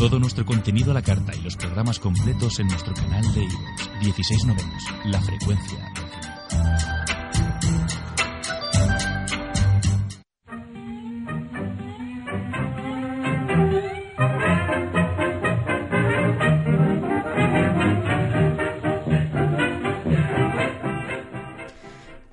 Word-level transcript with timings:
Todo 0.00 0.18
nuestro 0.18 0.46
contenido 0.46 0.92
a 0.92 0.94
la 0.94 1.02
carta 1.02 1.34
y 1.36 1.42
los 1.42 1.58
programas 1.58 1.98
completos 1.98 2.58
en 2.58 2.68
nuestro 2.68 2.94
canal 2.94 3.22
de 3.34 3.42
iVoox 3.42 4.00
16 4.00 4.46
novenos, 4.46 4.82
La 5.04 5.20
Frecuencia. 5.20 5.92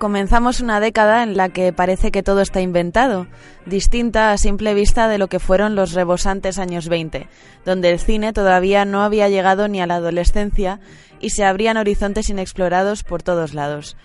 Comenzamos 0.07 0.61
una 0.61 0.79
década 0.79 1.21
en 1.21 1.35
la 1.35 1.49
que 1.49 1.73
parece 1.73 2.11
que 2.11 2.23
todo 2.23 2.39
está 2.39 2.61
inventado, 2.61 3.27
distinta 3.65 4.31
a 4.31 4.37
simple 4.37 4.73
vista 4.73 5.09
de 5.09 5.17
lo 5.17 5.27
que 5.27 5.37
fueron 5.37 5.75
los 5.75 5.91
rebosantes 5.91 6.59
años 6.59 6.87
20, 6.87 7.27
donde 7.65 7.89
el 7.89 7.99
cine 7.99 8.31
todavía 8.31 8.85
no 8.85 9.03
había 9.03 9.27
llegado 9.27 9.67
ni 9.67 9.81
a 9.81 9.85
la 9.85 9.95
adolescencia 9.95 10.79
y 11.19 11.31
se 11.31 11.43
abrían 11.43 11.75
horizontes 11.75 12.29
inexplorados 12.29 13.03
por 13.03 13.21
todos 13.21 13.53
lados. 13.53 13.97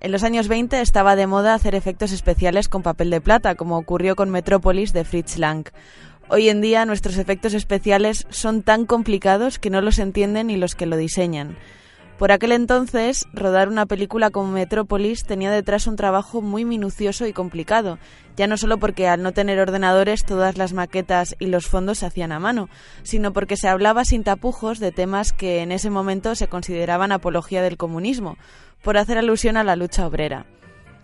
En 0.00 0.12
los 0.12 0.24
años 0.24 0.48
20 0.48 0.80
estaba 0.80 1.14
de 1.14 1.26
moda 1.26 1.52
hacer 1.52 1.74
efectos 1.74 2.10
especiales 2.12 2.70
con 2.70 2.82
papel 2.82 3.10
de 3.10 3.20
plata, 3.20 3.54
como 3.54 3.76
ocurrió 3.76 4.16
con 4.16 4.30
Metrópolis 4.30 4.94
de 4.94 5.04
Fritz 5.04 5.36
Lang. 5.36 5.66
Hoy 6.30 6.48
en 6.48 6.62
día 6.62 6.86
nuestros 6.86 7.18
efectos 7.18 7.52
especiales 7.52 8.26
son 8.30 8.62
tan 8.62 8.86
complicados 8.86 9.58
que 9.58 9.68
no 9.68 9.82
los 9.82 9.98
entienden 9.98 10.46
ni 10.46 10.56
los 10.56 10.74
que 10.74 10.86
lo 10.86 10.96
diseñan. 10.96 11.58
Por 12.20 12.32
aquel 12.32 12.52
entonces, 12.52 13.26
rodar 13.32 13.70
una 13.70 13.86
película 13.86 14.28
como 14.28 14.52
Metrópolis 14.52 15.24
tenía 15.24 15.50
detrás 15.50 15.86
un 15.86 15.96
trabajo 15.96 16.42
muy 16.42 16.66
minucioso 16.66 17.26
y 17.26 17.32
complicado, 17.32 17.98
ya 18.36 18.46
no 18.46 18.58
solo 18.58 18.76
porque 18.76 19.08
al 19.08 19.22
no 19.22 19.32
tener 19.32 19.58
ordenadores 19.58 20.26
todas 20.26 20.58
las 20.58 20.74
maquetas 20.74 21.34
y 21.38 21.46
los 21.46 21.66
fondos 21.66 21.96
se 21.96 22.04
hacían 22.04 22.32
a 22.32 22.38
mano, 22.38 22.68
sino 23.04 23.32
porque 23.32 23.56
se 23.56 23.68
hablaba 23.68 24.04
sin 24.04 24.22
tapujos 24.22 24.80
de 24.80 24.92
temas 24.92 25.32
que 25.32 25.62
en 25.62 25.72
ese 25.72 25.88
momento 25.88 26.34
se 26.34 26.46
consideraban 26.46 27.10
apología 27.10 27.62
del 27.62 27.78
comunismo, 27.78 28.36
por 28.82 28.98
hacer 28.98 29.16
alusión 29.16 29.56
a 29.56 29.64
la 29.64 29.74
lucha 29.74 30.06
obrera. 30.06 30.44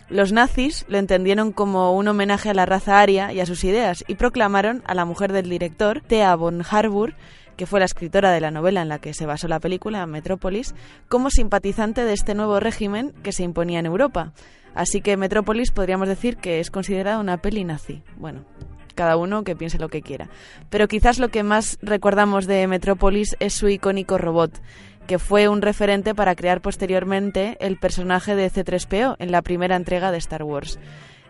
Los 0.09 0.31
nazis 0.31 0.85
lo 0.87 0.99
entendieron 0.99 1.51
como 1.51 1.95
un 1.95 2.07
homenaje 2.07 2.51
a 2.51 2.53
la 2.53 2.67
raza 2.67 3.01
aria 3.01 3.33
y 3.33 3.39
a 3.39 3.47
sus 3.47 3.63
ideas 3.63 4.05
y 4.07 4.15
proclamaron 4.15 4.83
a 4.85 4.93
la 4.93 5.03
mujer 5.03 5.33
del 5.33 5.49
director, 5.49 5.99
Thea 6.01 6.35
von 6.35 6.63
Harburg, 6.69 7.15
que 7.57 7.65
fue 7.65 7.79
la 7.79 7.85
escritora 7.85 8.31
de 8.31 8.39
la 8.39 8.51
novela 8.51 8.81
en 8.81 8.89
la 8.89 8.99
que 8.99 9.13
se 9.13 9.25
basó 9.25 9.47
la 9.47 9.59
película, 9.59 10.05
Metrópolis, 10.05 10.75
como 11.09 11.29
simpatizante 11.29 12.05
de 12.05 12.13
este 12.13 12.35
nuevo 12.35 12.59
régimen 12.59 13.13
que 13.23 13.31
se 13.31 13.43
imponía 13.43 13.79
en 13.79 13.87
Europa. 13.87 14.31
Así 14.75 15.01
que 15.01 15.17
Metrópolis 15.17 15.71
podríamos 15.71 16.07
decir 16.07 16.37
que 16.37 16.59
es 16.59 16.69
considerada 16.69 17.19
una 17.19 17.37
peli 17.37 17.63
nazi. 17.63 18.03
Bueno, 18.15 18.45
cada 18.93 19.17
uno 19.17 19.43
que 19.43 19.55
piense 19.55 19.79
lo 19.79 19.89
que 19.89 20.01
quiera. 20.01 20.29
Pero 20.69 20.87
quizás 20.87 21.19
lo 21.19 21.29
que 21.29 21.43
más 21.43 21.79
recordamos 21.81 22.45
de 22.45 22.67
Metrópolis 22.67 23.35
es 23.39 23.53
su 23.53 23.67
icónico 23.69 24.17
robot, 24.17 24.61
que 25.07 25.19
fue 25.19 25.47
un 25.47 25.61
referente 25.61 26.13
para 26.13 26.35
crear 26.35 26.61
posteriormente 26.61 27.57
el 27.59 27.77
personaje 27.77 28.35
de 28.35 28.51
C3PO 28.51 29.15
en 29.19 29.31
la 29.31 29.41
primera 29.41 29.75
entrega 29.75 30.11
de 30.11 30.17
Star 30.17 30.43
Wars. 30.43 30.79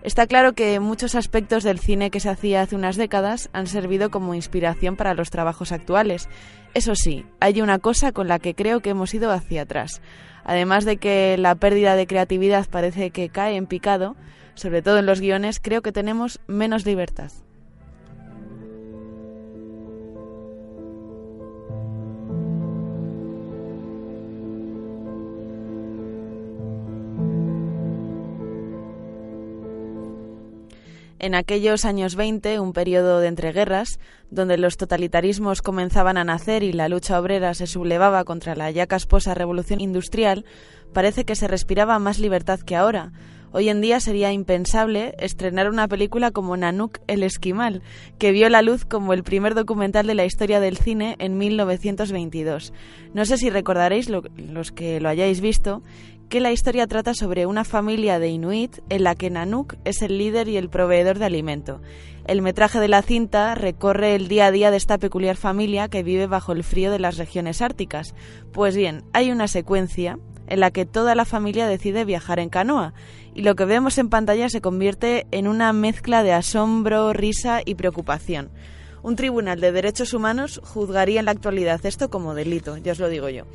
Está 0.03 0.28
claro 0.28 0.53
que 0.53 0.80
muchos 0.80 1.16
aspectos 1.16 1.64
del 1.64 1.80
cine 1.80 2.12
que 2.12 2.20
se 2.20 2.30
hacía 2.30 2.62
hace 2.62 2.76
unas 2.76 2.95
décadas 2.95 3.50
han 3.53 3.67
servido 3.67 4.09
como 4.09 4.36
inspiración 4.36 4.95
para 4.95 5.14
los 5.14 5.30
trabajos 5.30 5.72
actuales. 5.72 6.30
Eso 6.73 6.95
sí, 6.95 7.26
hay 7.40 7.62
una 7.62 7.80
cosa 7.80 8.12
con 8.12 8.28
la 8.28 8.40
que 8.40 8.56
creo 8.56 8.80
que 8.80 8.92
hemos 8.92 9.14
ido 9.14 9.31
hacia 9.31 9.64
atrás. 9.64 10.02
Además 10.44 10.86
de 10.86 10.98
que 10.98 11.36
la 11.38 11.56
pérdida 11.56 11.95
de 11.95 12.08
creatividad 12.08 12.68
parece 12.70 13.09
que 13.12 13.30
cae 13.30 13.56
en 13.56 13.66
picado, 13.66 14.16
sobre 14.53 14.81
todo 14.81 15.00
en 15.00 15.06
los 15.06 15.20
guiones, 15.20 15.59
creo 15.59 15.81
que 15.81 15.92
tenemos 15.92 16.40
menos 16.48 16.86
libertad. 16.86 17.31
En 31.19 31.33
aquellos 31.33 31.83
años 31.83 32.16
20, 32.16 32.59
un 32.59 32.73
periodo 32.73 33.19
de 33.19 33.28
entreguerras, 33.28 34.00
donde 34.29 34.57
los 34.57 34.78
totalitarismos 34.78 35.63
comenzaban 35.63 36.16
a 36.17 36.23
nacer 36.23 36.61
y 36.61 36.73
la 36.73 36.89
lucha 36.89 37.19
obrera 37.19 37.55
se 37.55 37.66
sublevaba 37.66 38.23
contra 38.23 38.55
la 38.55 38.69
ya 38.69 38.85
casposa 38.85 39.33
revolución 39.33 39.81
industrial, 39.81 40.45
parece 40.94 41.25
que 41.25 41.35
se 41.35 41.47
respiraba 41.47 41.97
más 41.97 42.19
libertad 42.19 42.59
que 42.59 42.75
ahora. 42.75 43.13
Hoy 43.53 43.69
en 43.69 43.80
día 43.80 44.00
sería 44.00 44.34
impensable 44.34 45.16
estrenar 45.19 45.69
una 45.69 45.88
película 45.88 46.31
como 46.31 46.58
Nanook 46.58 47.00
el 47.08 47.24
Esquimal, 47.24 47.81
que 48.18 48.31
vio 48.31 48.50
la 48.50 48.62
luz 48.62 48.84
como 48.84 49.13
el 49.13 49.24
primer 49.24 49.56
documental 49.56 50.06
de 50.06 50.16
la 50.16 50.25
historia 50.25 50.59
del 50.59 50.78
cine 50.78 51.16
en 51.19 51.38
1922. 51.38 52.74
No 53.13 53.25
sé 53.25 53.38
si 53.38 53.50
recordaréis, 53.50 54.09
los 54.09 54.72
que 54.74 55.00
lo 55.00 55.07
hayáis 55.07 55.40
visto, 55.40 55.81
que 56.28 56.41
la 56.41 56.52
historia 56.52 56.88
trata 56.88 57.13
sobre 57.13 57.46
una 57.46 57.63
familia 57.63 58.19
de 58.19 58.28
Inuit 58.28 58.80
en 58.90 59.03
la 59.03 59.16
que 59.16 59.30
Nanook 59.30 59.75
es 59.86 60.02
el 60.02 60.18
líder 60.18 60.50
y 60.50 60.57
el 60.57 60.69
proveedor 60.69 61.18
de 61.18 61.25
alimento. 61.25 61.81
El 62.25 62.41
metraje 62.41 62.81
de 62.81 62.90
la 62.90 63.02
cinta 63.02 63.56
recorre 63.56 64.13
el 64.13 64.28
día 64.28 64.47
a 64.47 64.52
día 64.52 64.72
de 64.72 64.78
esta 64.78 64.97
peculiar 64.97 65.38
familia 65.38 65.88
que 65.88 66.03
vive 66.03 66.28
bajo 66.28 66.52
el 66.52 66.66
frío 66.66 66.91
de 66.91 67.00
las 67.00 67.18
regiones 67.18 67.62
árticas. 67.62 68.13
Pues 68.52 68.75
bien, 68.75 69.06
hay 69.13 69.31
una 69.31 69.47
secuencia 69.47 70.19
en 70.47 70.59
la 70.59 70.72
que 70.72 70.85
toda 70.85 71.16
la 71.16 71.25
familia 71.25 71.68
decide 71.68 72.06
viajar 72.06 72.40
en 72.40 72.50
canoa 72.50 72.94
y 73.35 73.44
lo 73.44 73.56
que 73.56 73.66
vemos 73.66 73.97
en 73.97 74.09
pantalla 74.09 74.50
se 74.50 74.62
convierte 74.62 75.28
en 75.31 75.47
una 75.47 75.72
mezcla 75.74 76.24
de 76.24 76.34
asombro, 76.34 77.13
risa 77.13 77.62
y 77.63 77.75
preocupación. 77.75 78.50
Un 79.03 79.16
tribunal 79.16 79.59
de 79.59 79.72
derechos 79.72 80.13
humanos 80.13 80.59
juzgaría 80.63 81.19
en 81.19 81.25
la 81.25 81.31
actualidad 81.31 81.86
esto 81.86 82.09
como 82.09 82.34
delito, 82.34 82.78
ya 82.78 82.94
os 82.94 83.00
lo 83.00 83.09
digo 83.09 83.30
yo. 83.30 83.46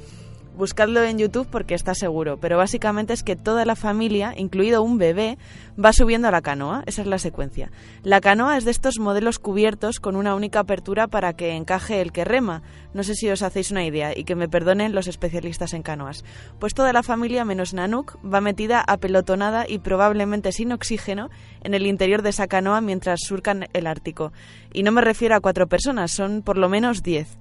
Buscadlo 0.54 1.02
en 1.02 1.18
YouTube 1.18 1.48
porque 1.50 1.74
está 1.74 1.94
seguro, 1.94 2.38
pero 2.38 2.58
básicamente 2.58 3.14
es 3.14 3.22
que 3.22 3.36
toda 3.36 3.64
la 3.64 3.74
familia, 3.74 4.34
incluido 4.36 4.82
un 4.82 4.98
bebé, 4.98 5.38
va 5.82 5.94
subiendo 5.94 6.28
a 6.28 6.30
la 6.30 6.42
canoa, 6.42 6.82
esa 6.84 7.00
es 7.00 7.08
la 7.08 7.18
secuencia. 7.18 7.70
La 8.02 8.20
canoa 8.20 8.58
es 8.58 8.66
de 8.66 8.70
estos 8.70 8.98
modelos 8.98 9.38
cubiertos 9.38 9.98
con 9.98 10.14
una 10.14 10.34
única 10.34 10.60
apertura 10.60 11.08
para 11.08 11.32
que 11.32 11.52
encaje 11.56 12.02
el 12.02 12.12
que 12.12 12.26
rema, 12.26 12.62
no 12.92 13.02
sé 13.02 13.14
si 13.14 13.30
os 13.30 13.40
hacéis 13.40 13.70
una 13.70 13.86
idea 13.86 14.12
y 14.14 14.24
que 14.24 14.34
me 14.34 14.48
perdonen 14.48 14.94
los 14.94 15.06
especialistas 15.06 15.72
en 15.72 15.82
canoas. 15.82 16.22
Pues 16.58 16.74
toda 16.74 16.92
la 16.92 17.02
familia 17.02 17.46
menos 17.46 17.72
Nanook 17.72 18.18
va 18.22 18.42
metida 18.42 18.84
apelotonada 18.86 19.64
y 19.66 19.78
probablemente 19.78 20.52
sin 20.52 20.72
oxígeno 20.72 21.30
en 21.62 21.72
el 21.72 21.86
interior 21.86 22.20
de 22.20 22.30
esa 22.30 22.46
canoa 22.46 22.82
mientras 22.82 23.20
surcan 23.22 23.68
el 23.72 23.86
Ártico. 23.86 24.32
Y 24.74 24.82
no 24.82 24.92
me 24.92 25.00
refiero 25.00 25.34
a 25.34 25.40
cuatro 25.40 25.66
personas, 25.66 26.12
son 26.12 26.42
por 26.42 26.58
lo 26.58 26.68
menos 26.68 27.02
diez. 27.02 27.38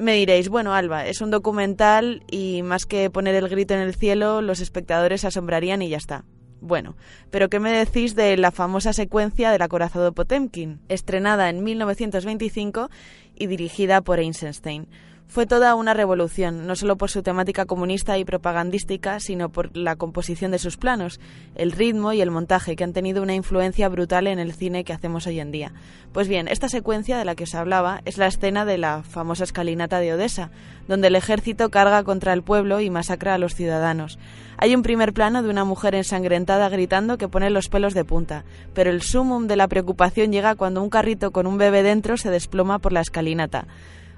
Me 0.00 0.14
diréis, 0.14 0.48
bueno, 0.48 0.72
Alba, 0.72 1.06
es 1.06 1.20
un 1.20 1.30
documental 1.30 2.22
y 2.30 2.62
más 2.62 2.86
que 2.86 3.10
poner 3.10 3.34
el 3.34 3.50
grito 3.50 3.74
en 3.74 3.80
el 3.80 3.94
cielo, 3.94 4.40
los 4.40 4.60
espectadores 4.60 5.20
se 5.20 5.26
asombrarían 5.26 5.82
y 5.82 5.90
ya 5.90 5.98
está. 5.98 6.24
Bueno, 6.62 6.96
pero 7.30 7.50
¿qué 7.50 7.60
me 7.60 7.70
decís 7.70 8.14
de 8.14 8.38
la 8.38 8.50
famosa 8.50 8.94
secuencia 8.94 9.50
del 9.50 9.60
acorazado 9.60 10.12
Potemkin, 10.12 10.80
estrenada 10.88 11.50
en 11.50 11.62
1925 11.62 12.88
y 13.34 13.46
dirigida 13.46 14.00
por 14.00 14.20
Eisenstein? 14.20 14.88
Fue 15.30 15.46
toda 15.46 15.76
una 15.76 15.94
revolución, 15.94 16.66
no 16.66 16.74
solo 16.74 16.96
por 16.96 17.08
su 17.08 17.22
temática 17.22 17.64
comunista 17.64 18.18
y 18.18 18.24
propagandística, 18.24 19.20
sino 19.20 19.48
por 19.48 19.76
la 19.76 19.94
composición 19.94 20.50
de 20.50 20.58
sus 20.58 20.76
planos, 20.76 21.20
el 21.54 21.70
ritmo 21.70 22.12
y 22.12 22.20
el 22.20 22.32
montaje, 22.32 22.74
que 22.74 22.82
han 22.82 22.92
tenido 22.92 23.22
una 23.22 23.36
influencia 23.36 23.88
brutal 23.88 24.26
en 24.26 24.40
el 24.40 24.52
cine 24.52 24.82
que 24.82 24.92
hacemos 24.92 25.28
hoy 25.28 25.38
en 25.38 25.52
día. 25.52 25.72
Pues 26.12 26.26
bien, 26.26 26.48
esta 26.48 26.68
secuencia 26.68 27.16
de 27.16 27.24
la 27.24 27.36
que 27.36 27.44
os 27.44 27.54
hablaba 27.54 28.02
es 28.06 28.18
la 28.18 28.26
escena 28.26 28.64
de 28.64 28.78
la 28.78 29.04
famosa 29.04 29.44
escalinata 29.44 30.00
de 30.00 30.14
Odessa, 30.14 30.50
donde 30.88 31.06
el 31.06 31.14
ejército 31.14 31.70
carga 31.70 32.02
contra 32.02 32.32
el 32.32 32.42
pueblo 32.42 32.80
y 32.80 32.90
masacra 32.90 33.34
a 33.34 33.38
los 33.38 33.54
ciudadanos. 33.54 34.18
Hay 34.56 34.74
un 34.74 34.82
primer 34.82 35.12
plano 35.12 35.44
de 35.44 35.48
una 35.48 35.64
mujer 35.64 35.94
ensangrentada 35.94 36.68
gritando 36.70 37.18
que 37.18 37.28
pone 37.28 37.50
los 37.50 37.68
pelos 37.68 37.94
de 37.94 38.04
punta, 38.04 38.42
pero 38.74 38.90
el 38.90 39.02
sumum 39.02 39.46
de 39.46 39.54
la 39.54 39.68
preocupación 39.68 40.32
llega 40.32 40.56
cuando 40.56 40.82
un 40.82 40.90
carrito 40.90 41.30
con 41.30 41.46
un 41.46 41.56
bebé 41.56 41.84
dentro 41.84 42.16
se 42.16 42.30
desploma 42.30 42.80
por 42.80 42.92
la 42.92 43.00
escalinata. 43.00 43.68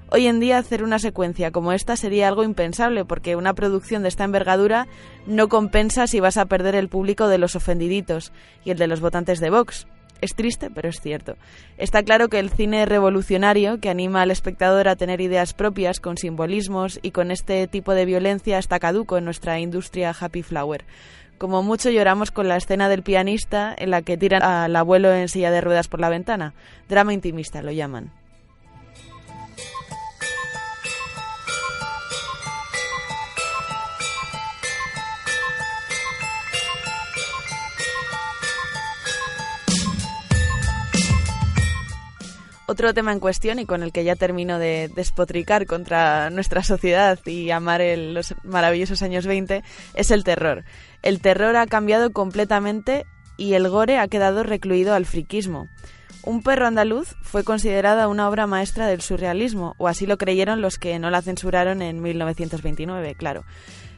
Hoy 0.09 0.27
en 0.27 0.39
día 0.39 0.59
hacer 0.59 0.83
una 0.83 0.99
secuencia 0.99 1.51
como 1.51 1.73
esta 1.73 1.95
sería 1.95 2.27
algo 2.27 2.43
impensable 2.43 3.03
porque 3.05 3.35
una 3.35 3.53
producción 3.53 4.03
de 4.03 4.09
esta 4.09 4.23
envergadura 4.23 4.87
no 5.25 5.49
compensa 5.49 6.05
si 6.07 6.19
vas 6.19 6.37
a 6.37 6.45
perder 6.45 6.75
el 6.75 6.89
público 6.89 7.27
de 7.27 7.39
los 7.39 7.55
ofendiditos 7.55 8.31
y 8.63 8.71
el 8.71 8.77
de 8.77 8.87
los 8.87 9.01
votantes 9.01 9.39
de 9.39 9.49
Vox. 9.49 9.87
Es 10.21 10.35
triste, 10.35 10.69
pero 10.69 10.87
es 10.87 11.01
cierto. 11.01 11.35
Está 11.77 12.01
claro 12.03 12.29
que 12.29 12.39
el 12.39 12.49
cine 12.49 12.85
revolucionario, 12.85 13.81
que 13.81 13.89
anima 13.89 14.21
al 14.21 14.31
espectador 14.31 14.87
a 14.87 14.95
tener 14.95 15.19
ideas 15.19 15.53
propias, 15.53 15.99
con 15.99 16.15
simbolismos 16.15 16.97
y 17.01 17.11
con 17.11 17.29
este 17.29 17.67
tipo 17.67 17.93
de 17.93 18.05
violencia, 18.05 18.57
está 18.57 18.79
caduco 18.79 19.17
en 19.17 19.25
nuestra 19.25 19.59
industria 19.59 20.15
Happy 20.17 20.41
Flower. 20.41 20.85
Como 21.37 21.61
mucho 21.61 21.89
lloramos 21.89 22.31
con 22.31 22.47
la 22.47 22.55
escena 22.55 22.87
del 22.87 23.03
pianista 23.03 23.75
en 23.77 23.89
la 23.89 24.01
que 24.01 24.15
tiran 24.15 24.43
al 24.43 24.73
abuelo 24.77 25.13
en 25.13 25.27
silla 25.27 25.51
de 25.51 25.59
ruedas 25.59 25.89
por 25.89 25.99
la 25.99 26.07
ventana. 26.07 26.53
Drama 26.87 27.13
intimista 27.13 27.61
lo 27.61 27.71
llaman. 27.71 28.22
Otro 42.73 42.91
tema 42.95 43.11
en 43.11 43.19
cuestión 43.19 43.59
y 43.59 43.67
con 43.67 43.83
el 43.83 43.91
que 43.91 44.03
ya 44.03 44.15
termino 44.15 44.57
de 44.57 44.89
despotricar 44.95 45.67
contra 45.67 46.31
nuestra 46.31 46.63
sociedad 46.63 47.19
y 47.23 47.51
amar 47.51 47.83
los 47.95 48.33
maravillosos 48.43 49.03
años 49.03 49.27
20 49.27 49.61
es 49.93 50.09
el 50.09 50.23
terror. 50.23 50.63
El 51.03 51.21
terror 51.21 51.55
ha 51.55 51.67
cambiado 51.67 52.11
completamente 52.13 53.05
y 53.37 53.53
el 53.53 53.69
gore 53.69 53.99
ha 53.99 54.07
quedado 54.07 54.41
recluido 54.41 54.95
al 54.95 55.05
friquismo. 55.05 55.69
Un 56.23 56.41
perro 56.41 56.65
andaluz 56.65 57.15
fue 57.21 57.43
considerada 57.43 58.07
una 58.07 58.27
obra 58.27 58.47
maestra 58.47 58.87
del 58.87 59.01
surrealismo, 59.01 59.75
o 59.77 59.87
así 59.87 60.07
lo 60.07 60.17
creyeron 60.17 60.61
los 60.61 60.79
que 60.79 60.97
no 60.97 61.11
la 61.11 61.21
censuraron 61.21 61.83
en 61.83 62.01
1929, 62.01 63.13
claro 63.13 63.45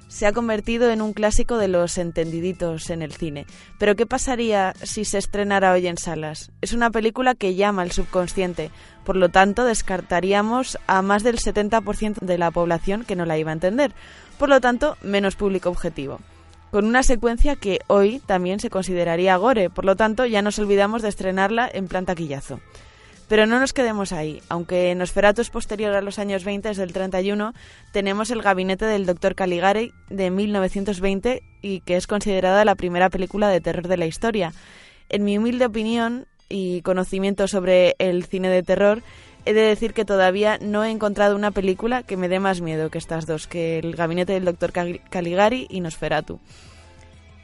se 0.08 0.26
ha 0.26 0.34
convertido 0.34 0.92
en 0.92 1.02
un 1.02 1.14
clásico 1.14 1.58
de 1.58 1.68
los 1.68 1.98
entendiditos 1.98 2.90
en 2.90 3.02
el 3.02 3.14
cine. 3.14 3.46
Pero 3.78 3.96
¿qué 3.96 4.06
pasaría 4.06 4.74
si 4.84 5.06
se 5.06 5.18
estrenara 5.18 5.72
hoy 5.72 5.88
en 5.88 5.98
salas? 5.98 6.52
Es 6.62 6.74
una 6.74 6.90
película 6.92 7.36
que 7.36 7.56
llama 7.56 7.82
al 7.82 7.92
subconsciente, 7.92 8.72
por 9.04 9.16
lo 9.16 9.30
tanto 9.30 9.64
descartaríamos 9.66 10.78
a 10.88 11.02
más 11.02 11.24
del 11.24 11.38
70% 11.38 12.20
de 12.20 12.38
la 12.38 12.52
población 12.52 13.04
que 13.04 13.16
no 13.16 13.26
la 13.26 13.38
iba 13.38 13.52
a 13.52 13.54
entender, 13.54 13.94
por 14.38 14.50
lo 14.50 14.62
tanto 14.62 14.98
menos 15.02 15.36
público 15.36 15.70
objetivo. 15.70 16.20
Con 16.72 16.86
una 16.86 17.04
secuencia 17.04 17.56
que 17.56 17.80
hoy 17.88 18.20
también 18.26 18.60
se 18.60 18.70
consideraría 18.70 19.38
gore, 19.38 19.70
por 19.70 19.86
lo 19.86 19.96
tanto 19.96 20.26
ya 20.26 20.42
nos 20.42 20.60
olvidamos 20.60 21.02
de 21.02 21.10
estrenarla 21.10 21.70
en 21.72 21.88
plan 21.88 22.06
taquillazo. 22.06 22.60
Pero 23.28 23.48
no 23.48 23.60
nos 23.60 23.74
quedemos 23.74 24.12
ahí. 24.12 24.42
Aunque 24.50 24.94
Nosferatu 24.96 25.42
es 25.42 25.50
posterior 25.50 25.96
a 25.96 26.02
los 26.02 26.20
años 26.20 26.44
20, 26.44 26.70
desde 26.70 26.84
el 26.84 26.94
31, 26.94 27.54
tenemos 27.92 28.30
el 28.30 28.42
gabinete 28.42 28.86
del 28.86 29.06
Dr. 29.06 29.36
Caligari 29.36 29.94
de 30.10 30.30
1920 30.30 31.42
y 31.62 31.80
que 31.82 31.96
es 31.96 32.06
considerada 32.06 32.66
la 32.66 32.76
primera 32.76 33.10
película 33.10 33.50
de 33.50 33.62
terror 33.62 33.88
de 33.88 33.98
la 33.98 34.06
historia. 34.06 34.54
En 35.10 35.24
mi 35.24 35.38
humilde 35.38 35.66
opinión 35.66 36.28
y 36.50 36.82
conocimiento 36.82 37.48
sobre 37.48 37.96
el 37.98 38.26
cine 38.26 38.50
de 38.50 38.62
terror, 38.62 39.02
he 39.46 39.54
de 39.54 39.62
decir 39.62 39.94
que 39.94 40.06
todavía 40.06 40.58
no 40.62 40.84
he 40.84 40.92
encontrado 40.92 41.36
una 41.36 41.52
película 41.52 42.04
que 42.04 42.18
me 42.18 42.30
dé 42.30 42.40
más 42.40 42.62
miedo 42.62 42.90
que 42.90 42.98
estas 42.98 43.26
dos, 43.26 43.48
que 43.48 43.80
el 43.80 43.96
gabinete 43.96 44.34
del 44.34 44.46
Dr. 44.46 44.72
Caligari 45.10 45.68
y 45.70 45.82
Nosferatu. 45.82 46.40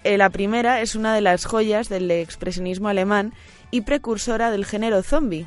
Eh, 0.03 0.17
la 0.17 0.31
primera 0.31 0.81
es 0.81 0.95
una 0.95 1.13
de 1.13 1.21
las 1.21 1.45
joyas 1.45 1.89
del 1.89 2.09
expresionismo 2.09 2.87
alemán 2.87 3.33
y 3.69 3.81
precursora 3.81 4.49
del 4.49 4.65
género 4.65 5.03
zombie, 5.03 5.45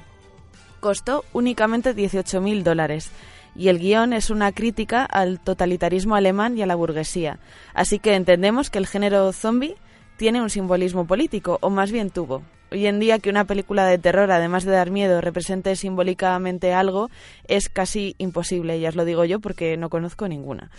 costó 0.85 1.25
únicamente 1.33 1.97
18.000 1.97 2.63
dólares 2.63 3.11
y 3.57 3.69
el 3.69 3.79
guion 3.79 4.13
es 4.13 4.29
una 4.29 4.53
crítica 4.53 5.03
al 5.07 5.41
totalitarismo 5.41 6.15
alemán 6.15 6.59
y 6.59 6.63
a 6.63 6.67
la 6.67 6.75
burguesía. 6.75 7.39
Así 7.73 7.99
que 7.99 8.15
entendemos 8.15 8.69
que 8.69 8.81
el 8.81 8.87
género 8.87 9.33
zombie 9.33 9.77
tiene 10.19 10.43
un 10.43 10.51
simbolismo 10.51 11.07
político, 11.07 11.57
o 11.63 11.71
más 11.71 11.91
bien 11.91 12.11
tuvo. 12.11 12.43
Hoy 12.71 12.87
en 12.87 13.01
día 13.01 13.19
que 13.19 13.31
una 13.31 13.47
película 13.47 13.87
de 13.87 13.97
terror, 13.97 14.31
además 14.31 14.65
de 14.65 14.73
dar 14.73 14.91
miedo, 14.91 15.23
represente 15.23 15.75
simbólicamente 15.75 16.75
algo, 16.75 17.09
es 17.49 17.71
casi 17.71 18.15
imposible, 18.19 18.79
ya 18.79 18.91
os 18.91 18.95
lo 18.95 19.07
digo 19.07 19.25
yo 19.25 19.41
porque 19.41 19.79
no 19.79 19.89
conozco 19.89 20.29
ninguna. 20.29 20.71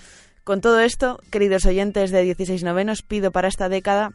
Con 0.43 0.61
todo 0.61 0.81
esto, 0.81 1.19
queridos 1.31 1.65
oyentes 1.65 2.11
de 2.11 2.21
16 2.21 2.63
novenos, 2.63 3.01
pido 3.01 3.31
para 3.31 3.47
esta 3.47 3.69
década 3.69 4.11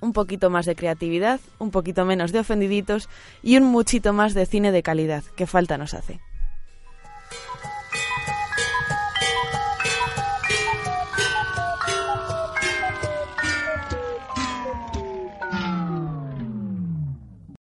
un 0.00 0.12
poquito 0.12 0.50
más 0.50 0.66
de 0.66 0.76
creatividad, 0.76 1.40
un 1.58 1.70
poquito 1.70 2.04
menos 2.04 2.32
de 2.32 2.40
ofendiditos 2.40 3.08
y 3.42 3.56
un 3.56 3.64
muchito 3.64 4.12
más 4.12 4.34
de 4.34 4.46
cine 4.46 4.72
de 4.72 4.82
calidad, 4.82 5.24
que 5.36 5.46
falta 5.46 5.78
nos 5.78 5.94
hace. 5.94 6.20